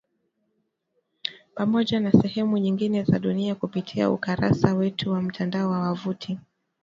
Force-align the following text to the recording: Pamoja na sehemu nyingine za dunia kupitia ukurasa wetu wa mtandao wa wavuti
Pamoja 1.55 1.99
na 1.99 2.11
sehemu 2.11 2.57
nyingine 2.57 3.03
za 3.03 3.19
dunia 3.19 3.55
kupitia 3.55 4.09
ukurasa 4.11 4.73
wetu 4.73 5.11
wa 5.11 5.21
mtandao 5.21 5.69
wa 5.71 5.79
wavuti 5.81 6.37